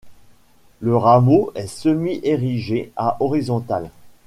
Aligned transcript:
Le 0.79 0.97
rameau 0.97 1.51
est 1.53 1.67
semi 1.67 2.19
érigé 2.23 2.91
à 2.95 3.17
horizontal. 3.19 3.91